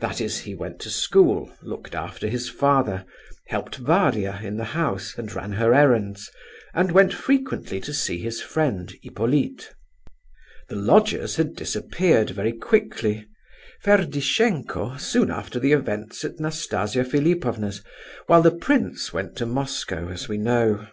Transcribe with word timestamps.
That 0.00 0.22
is, 0.22 0.38
he 0.38 0.54
went 0.54 0.80
to 0.80 0.88
school, 0.90 1.52
looked 1.60 1.94
after 1.94 2.28
his 2.28 2.48
father, 2.48 3.04
helped 3.48 3.76
Varia 3.76 4.40
in 4.42 4.56
the 4.56 4.64
house, 4.64 5.14
and 5.18 5.30
ran 5.34 5.52
her 5.52 5.74
errands, 5.74 6.30
and 6.72 6.90
went 6.92 7.12
frequently 7.12 7.78
to 7.82 7.92
see 7.92 8.16
his 8.18 8.40
friend, 8.40 8.94
Hippolyte. 9.02 9.74
The 10.70 10.76
lodgers 10.76 11.36
had 11.36 11.54
disappeared 11.56 12.30
very 12.30 12.52
quickly—Ferdishenko 12.54 14.96
soon 14.96 15.30
after 15.30 15.60
the 15.60 15.72
events 15.72 16.24
at 16.24 16.40
Nastasia 16.40 17.04
Philipovna's, 17.04 17.84
while 18.28 18.40
the 18.40 18.56
prince 18.56 19.12
went 19.12 19.36
to 19.36 19.44
Moscow, 19.44 20.08
as 20.08 20.26
we 20.26 20.38
know. 20.38 20.86